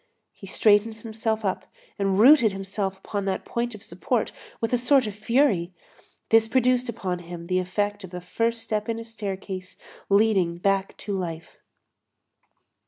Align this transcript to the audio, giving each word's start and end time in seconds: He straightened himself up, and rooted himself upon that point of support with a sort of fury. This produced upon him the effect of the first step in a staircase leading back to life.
He 0.33 0.47
straightened 0.47 0.95
himself 0.95 1.45
up, 1.45 1.67
and 1.99 2.17
rooted 2.17 2.53
himself 2.53 2.97
upon 2.97 3.25
that 3.25 3.45
point 3.45 3.75
of 3.75 3.83
support 3.83 4.31
with 4.59 4.73
a 4.73 4.77
sort 4.79 5.05
of 5.05 5.13
fury. 5.13 5.75
This 6.29 6.47
produced 6.47 6.89
upon 6.89 7.19
him 7.19 7.45
the 7.45 7.59
effect 7.59 8.03
of 8.03 8.09
the 8.09 8.19
first 8.19 8.63
step 8.63 8.89
in 8.89 8.97
a 8.97 9.03
staircase 9.03 9.77
leading 10.09 10.57
back 10.57 10.97
to 10.97 11.15
life. 11.15 11.57